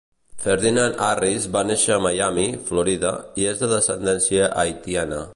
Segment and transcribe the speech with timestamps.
[0.43, 3.11] Ferdinand-Harris va néixer a Miami, Florida
[3.43, 5.21] i és de descendència haitiana.